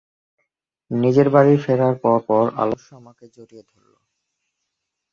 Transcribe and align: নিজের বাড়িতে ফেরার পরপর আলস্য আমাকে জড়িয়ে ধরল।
নিজের 0.91 1.27
বাড়িতে 1.29 1.63
ফেরার 1.63 1.95
পরপর 2.03 2.43
আলস্য 2.61 2.89
আমাকে 2.99 3.23
জড়িয়ে 3.35 3.63
ধরল। 3.69 3.93